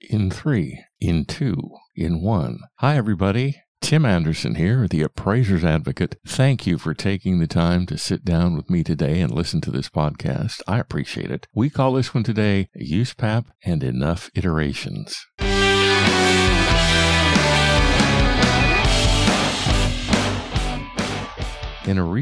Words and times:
in 0.00 0.30
three, 0.30 0.84
in 1.00 1.24
two, 1.24 1.56
in 1.94 2.20
one. 2.20 2.60
Hi, 2.76 2.96
everybody. 2.96 3.62
Tim 3.80 4.04
Anderson 4.04 4.56
here, 4.56 4.88
the 4.88 5.02
appraiser's 5.02 5.64
advocate. 5.64 6.16
Thank 6.26 6.66
you 6.66 6.78
for 6.78 6.94
taking 6.94 7.38
the 7.38 7.46
time 7.46 7.86
to 7.86 7.96
sit 7.96 8.24
down 8.24 8.56
with 8.56 8.68
me 8.68 8.82
today 8.82 9.20
and 9.20 9.32
listen 9.32 9.60
to 9.62 9.70
this 9.70 9.88
podcast. 9.88 10.60
I 10.66 10.78
appreciate 10.78 11.30
it. 11.30 11.46
We 11.54 11.70
call 11.70 11.92
this 11.92 12.12
one 12.12 12.24
today 12.24 12.68
USPAP 12.78 13.46
and 13.64 13.82
Enough 13.82 14.30
Iterations. 14.34 15.24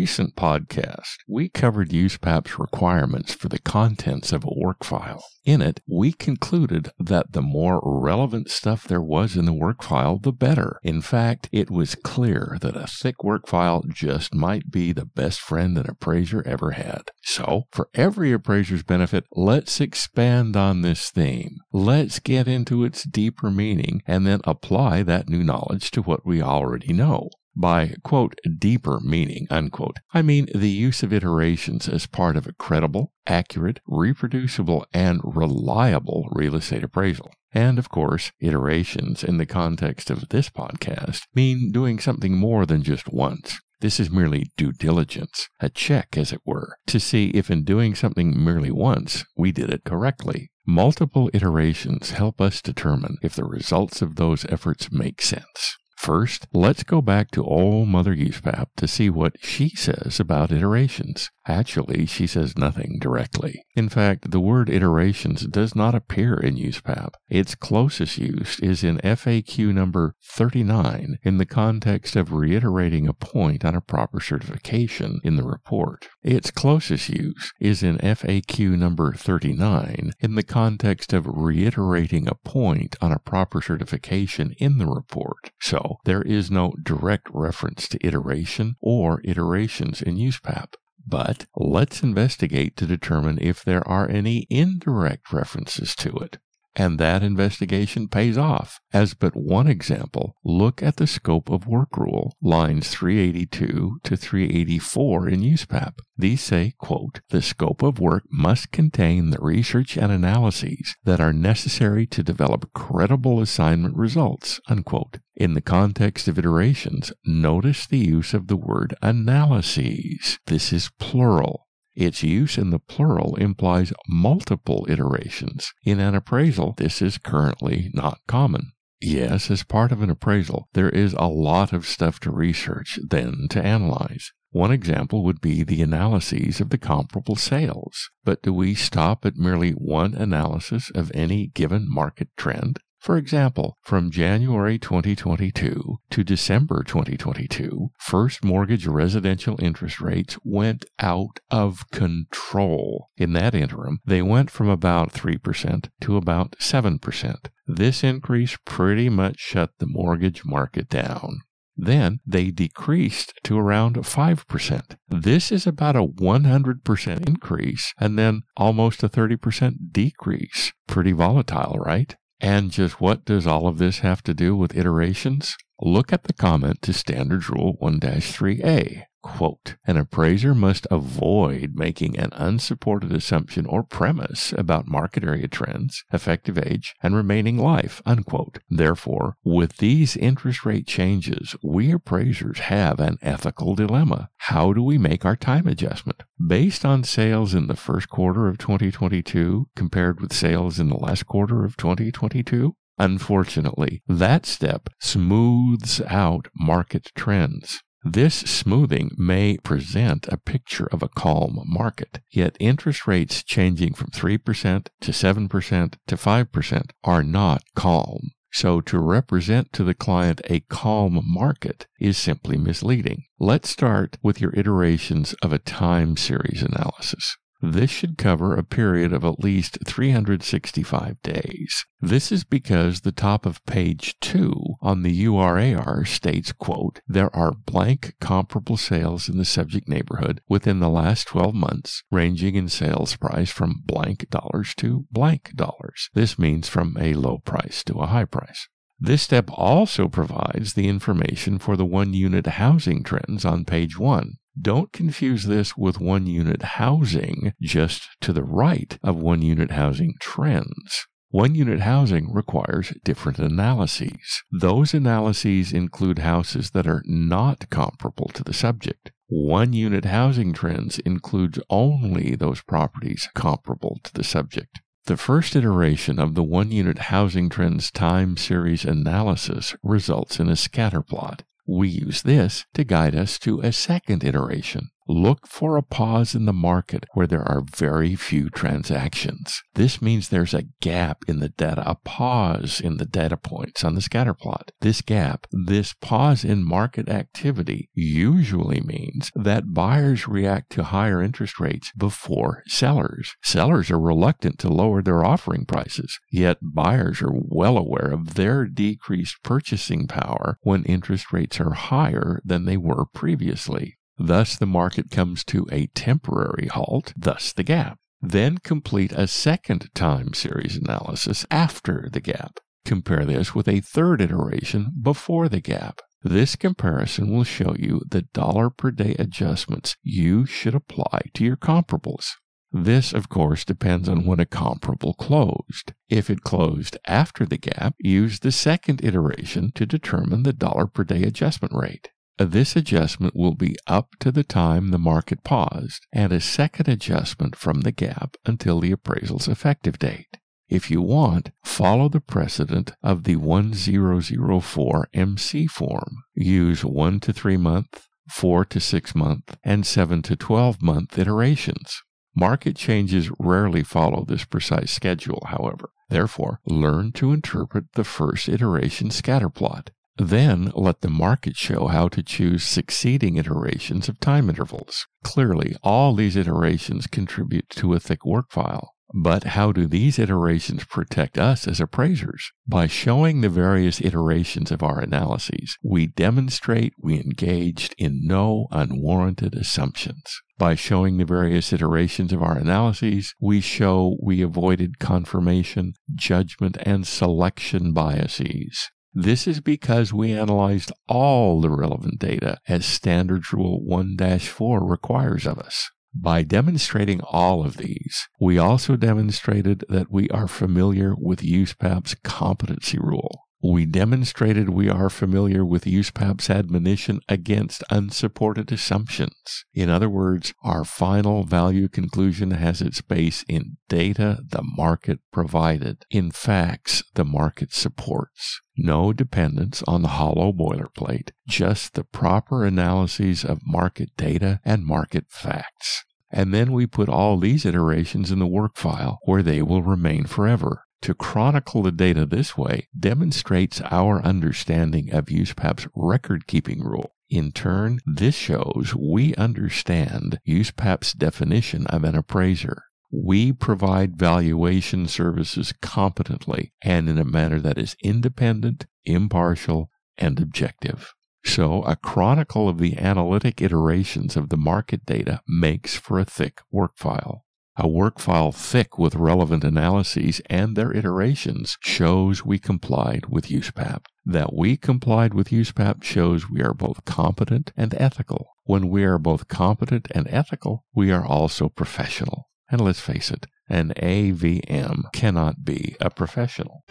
Recent 0.07 0.37
podcast, 0.37 1.17
we 1.27 1.49
covered 1.49 1.91
USPAP's 1.91 2.61
requirements 2.61 3.35
for 3.35 3.49
the 3.49 3.59
contents 3.59 4.31
of 4.31 4.45
a 4.45 4.55
work 4.57 4.85
file. 4.85 5.25
In 5.45 5.61
it, 5.61 5.81
we 5.85 6.13
concluded 6.13 6.93
that 7.01 7.33
the 7.33 7.43
more 7.43 7.81
relevant 7.83 8.49
stuff 8.49 8.87
there 8.87 9.03
was 9.03 9.37
in 9.37 9.47
the 9.47 9.53
work 9.53 9.83
file, 9.83 10.21
the 10.21 10.31
better. 10.31 10.79
In 10.85 11.03
fact, 11.03 11.49
it 11.51 11.73
was 11.73 11.97
clear 11.97 12.57
that 12.61 12.77
a 12.77 12.87
thick 12.87 13.25
work 13.25 13.49
file 13.49 13.83
just 13.89 14.33
might 14.33 14.71
be 14.71 14.93
the 14.93 15.07
best 15.07 15.41
friend 15.41 15.77
an 15.77 15.91
appraiser 15.91 16.41
ever 16.47 16.71
had. 16.73 17.11
So, 17.25 17.65
for 17.73 17.89
every 17.93 18.31
appraiser's 18.31 18.85
benefit, 18.85 19.25
let's 19.33 19.81
expand 19.81 20.57
on 20.57 20.83
this 20.83 21.11
theme. 21.11 21.57
Let's 21.73 22.21
get 22.21 22.47
into 22.47 22.85
its 22.85 23.03
deeper 23.03 23.51
meaning 23.51 24.03
and 24.07 24.25
then 24.25 24.41
apply 24.45 25.03
that 25.03 25.29
new 25.29 25.43
knowledge 25.43 25.91
to 25.91 26.03
what 26.03 26.25
we 26.25 26.41
already 26.41 26.93
know 26.93 27.29
by, 27.57 27.95
quote, 28.05 28.35
deeper 28.59 29.01
meaning, 29.01 29.47
unquote. 29.51 29.97
I 30.13 30.23
mean 30.23 30.47
the 30.55 30.69
use 30.69 31.03
of 31.03 31.13
iterations 31.13 31.89
as 31.89 32.07
part 32.07 32.37
of 32.37 32.47
a 32.47 32.53
credible, 32.53 33.13
accurate, 33.27 33.81
reproducible, 33.87 34.87
and 34.93 35.21
reliable 35.25 36.29
real 36.33 36.55
estate 36.55 36.85
appraisal. 36.85 37.31
And 37.53 37.79
of 37.79 37.89
course, 37.89 38.33
iterations 38.41 39.25
in 39.25 39.39
the 39.39 39.47
context 39.47 40.11
of 40.11 40.29
this 40.29 40.51
podcast 40.51 41.23
mean 41.35 41.73
doing 41.73 41.99
something 41.99 42.37
more 42.37 42.67
than 42.67 42.83
just 42.83 43.09
once. 43.11 43.59
This 43.81 44.01
is 44.01 44.11
merely 44.11 44.47
due 44.57 44.73
diligence, 44.73 45.49
a 45.61 45.69
check, 45.69 46.17
as 46.17 46.33
it 46.33 46.41
were, 46.47 46.77
to 46.87 46.99
see 46.99 47.29
if 47.31 47.51
in 47.51 47.63
doing 47.63 47.95
something 47.95 48.43
merely 48.43 48.71
once, 48.71 49.25
we 49.37 49.53
did 49.53 49.69
it 49.71 49.85
correctly. 49.85 50.51
Multiple 50.67 51.31
iterations 51.35 52.13
help 52.13 52.41
us 52.41 52.63
determine 52.63 53.19
if 53.23 53.35
the 53.35 53.45
results 53.45 54.01
of 54.01 54.17
those 54.17 54.47
efforts 54.47 54.91
make 54.91 55.21
sense. 55.21 55.77
First, 55.97 56.47
let's 56.53 56.85
go 56.85 57.01
back 57.01 57.31
to 57.33 57.45
old 57.45 57.89
Mother 57.89 58.15
USPAP 58.15 58.67
to 58.77 58.87
see 58.87 59.11
what 59.11 59.37
she 59.41 59.71
says 59.71 60.21
about 60.21 60.53
iterations. 60.53 61.31
Actually, 61.49 62.07
she 62.07 62.27
says 62.27 62.59
nothing 62.59 62.99
directly. 63.01 63.65
In 63.75 63.89
fact, 63.89 64.31
the 64.31 64.41
word 64.41 64.69
iterations 64.69 65.47
does 65.47 65.75
not 65.75 65.95
appear 65.95 66.35
in 66.35 66.57
USPAP. 66.57 67.15
Its 67.29 67.55
closest 67.55 68.19
use 68.19 68.59
is 68.61 68.85
in 68.85 68.99
FAQ 68.99 69.73
number 69.73 70.15
39 70.25 71.19
in 71.23 71.39
the 71.39 71.47
context 71.47 72.15
of 72.15 72.33
reiterating 72.33 73.09
a 73.09 73.13
point 73.13 73.65
on 73.65 73.75
a 73.75 73.81
proper 73.81 74.21
certification 74.21 75.21
in 75.25 75.37
the 75.37 75.45
report. 75.45 76.09
Its 76.23 76.51
closest 76.51 77.09
use 77.09 77.53
is 77.61 77.83
in 77.83 77.99
FAQ 77.99 78.77
number 78.77 79.13
39 79.13 80.13
in 80.21 80.35
the 80.35 80.43
context 80.43 81.13
of 81.13 81.27
reiterating 81.27 82.29
a 82.29 82.35
point 82.35 82.97
on 83.01 83.13
a 83.13 83.19
proper 83.19 83.63
certification 83.63 84.55
in 84.59 84.79
the 84.79 84.87
report. 84.87 85.53
So, 85.61 85.86
there 86.05 86.23
is 86.23 86.51
no 86.51 86.73
direct 86.83 87.29
reference 87.33 87.89
to 87.89 88.07
iteration 88.07 88.77
or 88.81 89.21
iterations 89.25 90.03
in 90.03 90.17
USPAP. 90.17 90.75
But 91.07 91.47
let's 91.55 92.03
investigate 92.03 92.77
to 92.79 92.87
determine 92.87 93.39
if 93.41 93.65
there 93.65 93.87
are 93.87 94.09
any 94.11 94.47
indirect 94.51 95.33
references 95.33 95.95
to 95.97 96.11
it. 96.17 96.39
And 96.79 96.99
that 96.99 97.23
investigation 97.23 98.07
pays 98.07 98.37
off. 98.37 98.81
As 98.93 99.15
but 99.15 99.35
one 99.35 99.67
example, 99.67 100.37
look 100.45 100.83
at 100.83 100.97
the 100.97 101.07
scope 101.07 101.49
of 101.49 101.67
work 101.67 101.97
rule, 101.97 102.35
lines 102.43 102.89
382 102.91 104.01
to 104.05 104.17
384 104.17 105.29
in 105.29 105.41
USPAP. 105.41 105.95
These 106.19 106.43
say, 106.43 106.75
quote, 106.79 107.21
the 107.31 107.41
scope 107.41 107.83
of 107.83 107.99
work 107.99 108.25
must 108.31 108.73
contain 108.73 109.31
the 109.31 109.41
research 109.41 109.97
and 109.97 110.13
analyses 110.13 110.95
that 111.05 111.21
are 111.21 111.33
necessary 111.33 112.07
to 112.09 112.23
develop 112.23 112.73
credible 112.75 113.41
assignment 113.41 113.97
results, 113.97 114.61
unquote. 114.69 115.19
In 115.35 115.55
the 115.55 115.63
context 115.63 116.29
of 116.29 116.39
iterations, 116.39 117.11
notice 117.25 117.87
the 117.87 117.99
use 117.99 118.35
of 118.35 118.49
the 118.49 118.57
word 118.57 118.95
analyses. 119.01 120.39
This 120.47 120.75
is 120.75 120.91
plural. 120.99 121.66
Its 121.97 122.23
use 122.23 122.59
in 122.59 122.71
the 122.71 122.79
plural 122.79 123.35
implies 123.37 123.93
multiple 124.07 124.87
iterations. 124.89 125.73
In 125.83 125.99
an 125.99 126.15
appraisal, 126.15 126.75
this 126.77 127.01
is 127.01 127.17
currently 127.17 127.91
not 127.95 128.21
common. 128.29 128.73
Yes, 129.01 129.51
as 129.51 129.63
part 129.63 129.93
of 129.93 130.03
an 130.03 130.11
appraisal, 130.11 130.69
there 130.75 130.91
is 130.91 131.15
a 131.19 131.29
lot 131.29 131.73
of 131.73 131.87
stuff 131.87 132.21
to 132.21 132.31
research, 132.31 132.99
then 133.03 133.47
to 133.51 133.65
analyze. 133.65 134.33
One 134.51 134.73
example 134.73 135.23
would 135.25 135.41
be 135.41 135.63
the 135.63 135.83
analyses 135.83 136.61
of 136.61 136.71
the 136.71 136.79
comparable 136.79 137.37
sales. 137.37 138.11
But 138.25 138.43
do 138.43 138.55
we 138.55 138.75
stop 138.75 139.27
at 139.27 139.37
merely 139.37 139.73
one 139.73 140.15
analysis 140.15 140.91
of 140.95 141.13
any 141.15 141.49
given 141.49 141.87
market 141.89 142.29
trend? 142.37 142.79
For 142.99 143.17
example, 143.17 143.79
from 143.83 144.11
January 144.11 144.79
2022 144.79 145.99
to 146.11 146.25
December 146.25 146.83
2022, 146.83 147.91
first 147.99 148.45
mortgage 148.45 148.87
residential 148.87 149.57
interest 149.63 150.01
rates 150.01 150.39
went 150.43 150.85
out 150.99 151.39
of 151.51 151.89
control. 151.91 153.09
In 153.17 153.33
that 153.35 153.55
interim, 153.55 154.01
they 154.05 154.23
went 154.23 154.51
from 154.51 154.69
about 154.69 155.13
3% 155.13 155.89
to 156.01 156.17
about 156.17 156.57
7%. 156.59 157.37
This 157.67 158.03
increase 158.03 158.57
pretty 158.65 159.09
much 159.09 159.39
shut 159.39 159.71
the 159.79 159.87
mortgage 159.87 160.45
market 160.45 160.89
down. 160.89 161.41
Then 161.77 162.21
they 162.27 162.51
decreased 162.51 163.35
to 163.45 163.59
around 163.59 163.97
5%. 163.97 164.97
This 165.09 165.53
is 165.53 165.67
about 165.67 165.97
a 165.97 166.07
100% 166.07 167.29
increase 167.29 167.93
and 168.01 168.19
then 168.19 168.43
almost 168.57 169.03
a 169.03 169.09
30% 169.09 169.93
decrease. 169.93 170.73
Pretty 170.87 171.13
volatile, 171.13 171.77
right? 171.79 172.17
And 172.41 172.71
just 172.71 173.01
what 173.01 173.25
does 173.25 173.47
all 173.47 173.67
of 173.67 173.79
this 173.79 174.01
have 174.01 174.23
to 174.25 174.35
do 174.35 174.55
with 174.55 174.77
iterations? 174.77 175.57
Look 175.81 176.13
at 176.13 176.25
the 176.25 176.33
comment 176.33 176.83
to 176.83 176.93
Standards 176.93 177.49
Rule 177.49 177.77
1 177.79 178.01
3A. 178.01 179.05
Quote, 179.29 179.75
an 179.87 179.97
appraiser 179.97 180.55
must 180.55 180.87
avoid 180.89 181.73
making 181.75 182.17
an 182.17 182.31
unsupported 182.33 183.13
assumption 183.13 183.67
or 183.67 183.83
premise 183.83 184.55
about 184.57 184.87
market 184.87 185.25
area 185.25 185.49
trends, 185.49 186.05
effective 186.13 186.57
age, 186.57 186.95
and 187.03 187.17
remaining 187.17 187.59
life, 187.59 188.01
unquote. 188.07 188.61
Therefore, 188.71 189.37
with 189.45 189.79
these 189.79 190.17
interest 190.17 190.65
rate 190.65 190.87
changes, 190.87 191.57
we 191.61 191.91
appraisers 191.91 192.61
have 192.61 193.01
an 193.01 193.19
ethical 193.21 193.75
dilemma. 193.75 194.31
How 194.37 194.73
do 194.73 194.83
we 194.83 194.97
make 194.97 195.25
our 195.25 195.37
time 195.37 195.67
adjustment? 195.67 196.23
Based 196.47 196.85
on 196.85 197.03
sales 197.03 197.53
in 197.53 197.67
the 197.67 197.77
first 197.77 198.09
quarter 198.09 198.47
of 198.47 198.59
2022 198.59 199.67
compared 199.75 200.21
with 200.21 200.33
sales 200.33 200.79
in 200.79 200.89
the 200.89 200.97
last 200.97 201.27
quarter 201.27 201.65
of 201.65 201.77
2022? 201.77 202.77
Unfortunately, 202.99 204.03
that 204.07 204.47
step 204.47 204.89
smooths 205.01 206.01
out 206.03 206.49
market 206.55 207.11
trends. 207.15 207.83
This 208.09 208.37
smoothing 208.37 209.11
may 209.19 209.57
present 209.57 210.29
a 210.29 210.37
picture 210.37 210.87
of 210.93 211.03
a 211.03 211.09
calm 211.09 211.59
market, 211.67 212.21
yet 212.31 212.57
interest 212.61 213.09
rates 213.09 213.43
changing 213.43 213.95
from 213.95 214.11
3% 214.11 214.87
to 215.01 215.11
7% 215.11 215.95
to 216.07 216.17
5% 216.17 216.91
are 217.03 217.23
not 217.25 217.63
calm. 217.75 218.31
So 218.53 218.81
to 218.83 219.01
represent 219.01 219.73
to 219.73 219.83
the 219.83 219.93
client 219.93 220.41
a 220.49 220.61
calm 220.61 221.21
market 221.27 221.89
is 221.99 222.17
simply 222.17 222.57
misleading. 222.57 223.25
Let's 223.41 223.71
start 223.71 224.19
with 224.23 224.41
your 224.41 224.55
iterations 224.55 225.35
of 225.43 225.53
a 225.53 225.59
time 225.59 226.17
series 226.17 226.63
analysis. 226.63 227.37
This 227.69 227.91
should 227.91 228.17
cover 228.17 228.55
a 228.55 228.63
period 228.63 229.13
of 229.13 229.25
at 229.25 229.41
least 229.41 229.79
365 229.85 231.21
days. 231.21 231.85
This 232.01 232.31
is 232.31 232.45
because 232.45 233.01
the 233.01 233.11
top 233.11 233.45
of 233.45 233.65
page 233.67 234.15
2 234.21 234.77
on 234.81 235.03
the 235.03 235.25
URAR 235.25 236.07
states, 236.07 236.53
quote, 236.53 237.01
there 237.09 237.35
are 237.35 237.51
blank 237.51 238.15
comparable 238.21 238.77
sales 238.77 239.29
in 239.29 239.37
the 239.37 239.45
subject 239.45 239.89
neighborhood 239.89 240.41
within 240.49 240.79
the 240.79 240.89
last 240.89 241.27
12 241.27 241.57
months, 241.57 242.05
ranging 242.09 242.55
in 242.55 242.69
sales 242.69 243.17
price 243.17 243.51
from 243.51 243.83
blank 243.85 244.31
dollars 244.31 244.73
to 244.77 245.07
blank 245.11 245.51
dollars. 245.57 246.09
This 246.15 246.39
means 246.39 246.69
from 246.69 246.97
a 247.01 247.15
low 247.15 247.39
price 247.39 247.83
to 247.85 247.95
a 247.95 248.07
high 248.07 248.27
price. 248.27 248.69
This 249.01 249.23
step 249.23 249.51
also 249.53 250.07
provides 250.07 250.75
the 250.75 250.87
information 250.87 251.59
for 251.59 251.77
the 251.77 251.85
one 251.85 252.15
unit 252.15 252.47
housing 252.47 253.03
trends 253.03 253.45
on 253.45 253.65
page 253.65 253.99
1. 253.99 254.37
Don't 254.61 254.93
confuse 254.93 255.45
this 255.45 255.77
with 255.77 256.01
one 256.01 256.27
unit 256.27 256.63
housing 256.63 257.53
just 257.61 258.09
to 258.23 258.33
the 258.33 258.45
right 258.45 258.99
of 259.03 259.17
one 259.17 259.43
unit 259.43 259.73
housing 259.73 260.15
trends. 260.21 261.07
One 261.29 261.55
unit 261.55 261.81
housing 261.81 262.33
requires 262.33 262.95
different 263.05 263.39
analyses. 263.39 264.43
Those 264.51 264.95
analyses 264.95 265.73
include 265.73 266.21
houses 266.21 266.71
that 266.71 266.87
are 266.87 267.03
not 267.05 267.69
comparable 267.69 268.31
to 268.35 268.43
the 268.43 268.55
subject. 268.55 269.13
One 269.29 269.73
unit 269.73 270.05
housing 270.05 270.53
trends 270.53 271.01
includes 271.01 271.59
only 271.69 272.37
those 272.37 272.63
properties 272.63 273.29
comparable 273.35 273.99
to 274.05 274.15
the 274.15 274.25
subject. 274.25 274.81
The 275.07 275.17
first 275.17 275.55
iteration 275.55 276.19
of 276.19 276.35
the 276.35 276.43
one 276.43 276.71
unit 276.71 276.99
housing 276.99 277.49
trends 277.49 277.91
time 277.91 278.37
series 278.37 278.85
analysis 278.85 279.77
results 279.83 280.41
in 280.41 280.49
a 280.49 280.57
scatter 280.57 281.03
plot. 281.03 281.43
We 281.67 281.89
use 281.89 282.23
this 282.23 282.65
to 282.75 282.85
guide 282.85 283.15
us 283.15 283.39
to 283.41 283.61
a 283.61 283.73
second 283.73 284.23
iteration. 284.23 284.91
Look 285.09 285.47
for 285.47 285.77
a 285.77 285.83
pause 285.83 286.35
in 286.35 286.47
the 286.47 286.53
market 286.53 287.05
where 287.15 287.29
there 287.29 287.47
are 287.47 287.63
very 287.63 288.17
few 288.17 288.51
transactions. 288.51 289.63
This 289.75 290.03
means 290.03 290.29
there's 290.29 290.55
a 290.55 290.65
gap 290.81 291.25
in 291.29 291.39
the 291.39 291.51
data, 291.51 291.89
a 291.89 291.95
pause 291.95 292.81
in 292.81 292.97
the 292.97 293.05
data 293.05 293.37
points 293.37 293.85
on 293.85 293.95
the 293.95 294.01
scatter 294.01 294.35
plot. 294.35 294.73
This 294.81 295.03
gap, 295.03 295.47
this 295.53 295.95
pause 296.01 296.45
in 296.45 296.65
market 296.65 297.09
activity 297.09 297.89
usually 297.95 298.81
means 298.81 299.31
that 299.37 299.73
buyers 299.73 300.27
react 300.27 300.71
to 300.73 300.83
higher 300.83 301.23
interest 301.23 301.61
rates 301.61 301.93
before 301.97 302.65
sellers. 302.67 303.37
Sellers 303.43 303.91
are 303.93 304.01
reluctant 304.01 304.59
to 304.59 304.69
lower 304.69 305.03
their 305.03 305.25
offering 305.25 305.67
prices, 305.67 306.19
yet 306.33 306.59
buyers 306.61 307.23
are 307.23 307.33
well 307.33 307.79
aware 307.79 308.11
of 308.11 308.35
their 308.35 308.67
decreased 308.67 309.37
purchasing 309.45 310.09
power 310.09 310.59
when 310.63 310.83
interest 310.85 311.33
rates 311.33 311.61
are 311.61 311.75
higher 311.75 312.41
than 312.45 312.65
they 312.65 312.77
were 312.77 313.05
previously. 313.05 313.97
Thus, 314.19 314.57
the 314.57 314.67
market 314.67 315.11
comes 315.11 315.45
to 315.45 315.67
a 315.71 315.89
temporary 315.89 316.69
halt, 316.69 317.13
thus 317.17 317.53
the 317.53 317.63
gap. 317.63 317.99
Then 318.23 318.59
complete 318.59 319.13
a 319.13 319.27
second 319.27 319.91
time 319.95 320.33
series 320.33 320.77
analysis 320.77 321.45
after 321.51 322.09
the 322.11 322.21
gap. 322.21 322.59
Compare 322.85 323.27
this 323.27 323.55
with 323.55 323.69
a 323.69 323.81
third 323.81 324.21
iteration 324.21 324.93
before 325.03 325.49
the 325.49 325.61
gap. 325.61 326.01
This 326.23 326.57
comparison 326.57 327.31
will 327.31 327.45
show 327.45 327.77
you 327.79 328.03
the 328.09 328.23
dollar 328.23 328.71
per 328.71 328.91
day 328.91 329.15
adjustments 329.19 329.97
you 330.03 330.47
should 330.47 330.75
apply 330.75 331.21
to 331.35 331.45
your 331.45 331.57
comparables. 331.57 332.33
This, 332.73 333.13
of 333.13 333.29
course, 333.29 333.65
depends 333.65 334.09
on 334.09 334.25
when 334.25 334.41
a 334.41 334.47
comparable 334.47 335.15
closed. 335.15 335.93
If 336.09 336.29
it 336.29 336.43
closed 336.43 336.99
after 337.07 337.47
the 337.47 337.59
gap, 337.59 337.95
use 337.99 338.41
the 338.41 338.53
second 338.53 339.05
iteration 339.05 339.73
to 339.77 339.87
determine 339.87 340.43
the 340.43 340.53
dollar 340.53 340.87
per 340.87 341.05
day 341.05 341.23
adjustment 341.23 341.75
rate. 341.75 342.09
This 342.39 342.77
adjustment 342.77 343.35
will 343.35 343.55
be 343.55 343.77
up 343.87 344.11
to 344.21 344.31
the 344.31 344.45
time 344.45 344.89
the 344.89 344.99
market 344.99 345.43
paused, 345.43 346.07
and 346.13 346.33
a 346.33 346.41
second 346.41 346.87
adjustment 346.87 347.57
from 347.57 347.81
the 347.81 347.93
gap 347.93 348.37
until 348.45 348.81
the 348.81 348.93
appraisal's 348.93 349.49
effective 349.49 349.99
date. 349.99 350.37
If 350.69 350.91
you 350.91 351.01
want, 351.01 351.51
follow 351.65 352.09
the 352.09 352.21
precedent 352.21 352.93
of 353.03 353.25
the 353.25 353.37
1004 353.37 355.09
MC 355.15 355.67
form. 355.67 356.25
Use 356.35 356.85
1 356.85 357.21
to 357.21 357.33
3 357.33 357.57
month, 357.57 358.07
4 358.29 358.65
to 358.67 358.81
6 358.81 359.15
month, 359.15 359.57
and 359.65 359.87
7 359.87 360.23
to 360.23 360.37
12 360.37 360.83
month 360.83 361.19
iterations. 361.19 362.03
Market 362.35 362.77
changes 362.77 363.31
rarely 363.39 363.83
follow 363.83 364.25
this 364.27 364.45
precise 364.45 364.91
schedule, 364.91 365.47
however. 365.47 365.91
Therefore, 366.11 366.61
learn 366.67 367.13
to 367.13 367.33
interpret 367.33 367.93
the 367.95 368.05
first 368.05 368.49
iteration 368.49 369.09
scatterplot. 369.09 369.89
Then 370.19 370.73
let 370.75 371.03
the 371.03 371.11
market 371.11 371.57
show 371.57 371.89
how 371.89 372.09
to 372.09 372.23
choose 372.23 372.65
succeeding 372.65 373.37
iterations 373.37 374.09
of 374.09 374.19
time 374.19 374.49
intervals. 374.49 375.07
Clearly, 375.23 375.77
all 375.83 376.15
these 376.15 376.37
iterations 376.37 377.07
contribute 377.07 377.69
to 377.71 377.93
a 377.93 378.01
thick 378.01 378.25
work 378.25 378.51
file. 378.51 378.93
But 379.15 379.45
how 379.45 379.71
do 379.71 379.87
these 379.87 380.19
iterations 380.19 380.85
protect 380.85 381.39
us 381.39 381.69
as 381.69 381.81
appraisers? 381.81 382.51
By 382.67 382.87
showing 382.87 383.41
the 383.41 383.49
various 383.49 384.01
iterations 384.01 384.73
of 384.73 384.83
our 384.83 385.01
analyses, 385.01 385.79
we 385.83 386.09
demonstrate 386.09 386.93
we 387.01 387.15
engaged 387.21 387.95
in 387.99 388.27
no 388.27 388.67
unwarranted 388.73 389.55
assumptions. 389.55 390.41
By 390.59 390.75
showing 390.75 391.19
the 391.19 391.25
various 391.25 391.73
iterations 391.73 392.33
of 392.33 392.43
our 392.43 392.59
analyses, 392.59 393.35
we 393.41 393.61
show 393.61 394.17
we 394.21 394.43
avoided 394.43 394.99
confirmation, 394.99 395.93
judgment, 396.15 396.77
and 396.85 397.07
selection 397.07 397.93
biases. 397.93 398.91
This 399.19 399.47
is 399.47 399.61
because 399.61 400.13
we 400.13 400.33
analyzed 400.33 400.93
all 401.09 401.63
the 401.63 401.71
relevant 401.71 402.19
data 402.19 402.59
as 402.69 402.85
Standards 402.85 403.51
Rule 403.51 403.83
1 403.83 404.19
4 404.39 404.87
requires 404.87 405.47
of 405.47 405.59
us. 405.59 405.91
By 406.15 406.43
demonstrating 406.43 407.23
all 407.23 407.65
of 407.65 407.79
these, 407.79 408.29
we 408.39 408.59
also 408.59 408.95
demonstrated 408.95 409.87
that 409.89 410.13
we 410.13 410.29
are 410.29 410.47
familiar 410.47 411.15
with 411.17 411.41
USPAP's 411.41 412.15
competency 412.25 412.99
rule. 412.99 413.46
We 413.63 413.87
demonstrated 413.87 414.69
we 414.69 414.91
are 414.91 415.09
familiar 415.09 415.65
with 415.65 415.85
USPAP's 415.85 416.51
admonition 416.51 417.21
against 417.29 417.83
unsupported 417.91 418.71
assumptions. 418.71 419.65
In 419.73 419.89
other 419.89 420.11
words, 420.11 420.53
our 420.63 420.85
final 420.85 421.43
value 421.43 421.89
conclusion 421.89 422.51
has 422.51 422.83
its 422.83 423.01
base 423.01 423.45
in 423.49 423.79
data 423.89 424.41
the 424.47 424.63
market 424.63 425.21
provided, 425.33 426.05
in 426.11 426.31
facts 426.31 427.03
the 427.15 427.25
market 427.25 427.73
supports. 427.73 428.61
No 428.77 429.15
dependence 429.15 429.83
on 429.89 430.03
the 430.03 430.09
hollow 430.09 430.53
boilerplate, 430.53 431.31
just 431.49 431.95
the 431.95 432.05
proper 432.05 432.65
analyses 432.65 433.43
of 433.43 433.61
market 433.65 434.11
data 434.19 434.61
and 434.65 434.85
market 434.85 435.27
facts. 435.29 436.05
And 436.31 436.53
then 436.53 436.73
we 436.73 436.87
put 436.87 437.09
all 437.09 437.39
these 437.39 437.65
iterations 437.65 438.31
in 438.31 438.39
the 438.39 438.47
work 438.47 438.77
file 438.77 439.19
where 439.25 439.43
they 439.43 439.63
will 439.63 439.83
remain 439.83 440.27
forever. 440.27 440.83
To 441.03 441.15
chronicle 441.15 441.83
the 441.83 441.93
data 441.93 442.27
this 442.27 442.57
way 442.57 442.89
demonstrates 442.99 443.81
our 443.91 444.21
understanding 444.23 445.13
of 445.13 445.27
USPAP's 445.27 445.87
record 445.95 446.47
keeping 446.47 446.83
rule. 446.83 447.13
In 447.29 447.53
turn, 447.53 448.01
this 448.07 448.35
shows 448.35 448.95
we 448.95 449.35
understand 449.35 450.41
USPAP's 450.47 451.13
definition 451.13 451.87
of 451.89 452.05
an 452.05 452.15
appraiser. 452.15 452.85
We 453.13 453.53
provide 453.53 454.19
valuation 454.19 455.07
services 455.07 455.73
competently 455.81 456.73
and 456.83 457.09
in 457.09 457.19
a 457.19 457.25
manner 457.25 457.61
that 457.61 457.79
is 457.79 457.97
independent, 458.03 458.87
impartial, 459.05 459.91
and 460.19 460.41
objective. 460.41 461.15
So, 461.45 461.83
a 461.83 461.95
chronicle 461.95 462.69
of 462.69 462.79
the 462.79 462.99
analytic 462.99 463.63
iterations 463.63 464.37
of 464.37 464.49
the 464.49 464.57
market 464.57 465.07
data 465.07 465.41
makes 465.47 465.95
for 465.95 466.19
a 466.19 466.25
thick 466.25 466.61
work 466.73 466.97
file. 466.97 467.46
A 467.79 467.87
work 467.87 468.19
file 468.19 468.53
thick 468.53 468.99
with 468.99 469.15
relevant 469.15 469.63
analyses 469.63 470.41
and 470.49 470.75
their 470.75 470.97
iterations 470.97 471.77
shows 471.83 472.43
we 472.43 472.59
complied 472.59 473.27
with 473.27 473.49
USPAP. 473.49 474.07
That 474.25 474.55
we 474.55 474.79
complied 474.79 475.35
with 475.35 475.51
USPAP 475.51 476.03
shows 476.03 476.49
we 476.49 476.63
are 476.63 476.73
both 476.73 477.05
competent 477.05 477.73
and 477.77 477.93
ethical. 477.99 478.49
When 478.65 478.89
we 478.89 479.05
are 479.05 479.19
both 479.19 479.49
competent 479.49 480.09
and 480.13 480.27
ethical, 480.29 480.87
we 480.95 481.13
are 481.13 481.27
also 481.27 481.69
professional. 481.69 482.49
And 482.71 482.81
let's 482.81 483.01
face 483.01 483.31
it, 483.31 483.47
an 483.69 483.93
AVM 483.99 485.13
cannot 485.13 485.63
be 485.63 485.97
a 486.01 486.09
professional. 486.09 486.83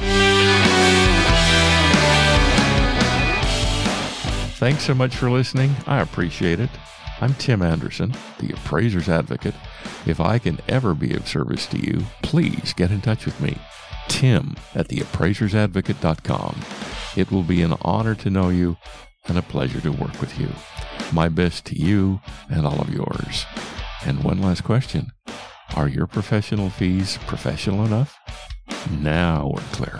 Thanks 4.58 4.84
so 4.84 4.94
much 4.94 5.16
for 5.16 5.32
listening. 5.32 5.76
I 5.88 6.00
appreciate 6.02 6.60
it. 6.60 6.70
I'm 7.22 7.34
Tim 7.36 7.62
Anderson, 7.62 8.14
the 8.40 8.52
appraiser's 8.52 9.08
advocate. 9.08 9.56
If 10.06 10.20
I 10.20 10.38
can 10.38 10.60
ever 10.68 10.94
be 10.94 11.16
of 11.16 11.28
service 11.28 11.66
to 11.68 11.78
you, 11.78 12.04
please 12.22 12.74
get 12.74 12.92
in 12.92 13.00
touch 13.00 13.26
with 13.26 13.40
me. 13.40 13.58
Tim 14.10 14.56
at 14.76 14.90
theappraisersadvocate.com. 14.90 16.62
It 17.16 17.32
will 17.32 17.44
be 17.44 17.62
an 17.62 17.76
honor 17.82 18.16
to 18.16 18.30
know 18.30 18.50
you 18.50 18.76
and 19.28 19.38
a 19.38 19.42
pleasure 19.42 19.80
to 19.82 19.92
work 19.92 20.20
with 20.20 20.38
you. 20.38 20.50
My 21.14 21.30
best 21.30 21.66
to 21.68 21.76
you 21.80 22.20
and 22.50 22.68
all 22.68 22.82
of 22.82 22.94
yours. 22.94 23.46
And 24.06 24.24
one 24.24 24.42
last 24.42 24.66
question 24.66 25.12
Are 25.76 25.88
your 25.88 26.08
professional 26.08 26.70
fees 26.70 27.18
professional 27.28 27.86
enough? 27.86 28.18
Now 28.92 29.52
we're 29.54 29.62
clear. 29.72 30.00